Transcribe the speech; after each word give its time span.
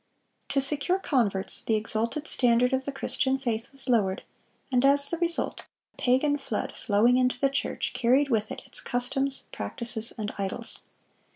(635) 0.49 0.53
To 0.53 0.67
secure 0.67 0.97
converts, 0.97 1.61
the 1.61 1.75
exalted 1.75 2.27
standard 2.27 2.73
of 2.73 2.85
the 2.85 2.91
Christian 2.91 3.37
faith 3.37 3.71
was 3.71 3.87
lowered, 3.87 4.23
and 4.71 4.83
as 4.83 5.07
the 5.11 5.19
result 5.19 5.61
"a 5.93 5.97
pagan 6.01 6.39
flood, 6.39 6.73
flowing 6.75 7.17
into 7.17 7.39
the 7.39 7.51
church, 7.51 7.91
carried 7.93 8.29
with 8.29 8.49
it 8.51 8.63
its 8.65 8.81
customs, 8.81 9.43
practices, 9.51 10.11
and 10.17 10.33
idols." 10.39 10.79